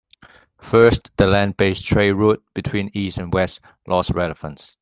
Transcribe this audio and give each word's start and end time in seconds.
First, 0.59 1.11
the 1.17 1.27
land 1.27 1.57
based 1.57 1.85
trade 1.85 2.13
route 2.13 2.43
between 2.55 2.89
east 2.95 3.19
and 3.19 3.31
west 3.31 3.59
lost 3.87 4.09
relevance. 4.09 4.75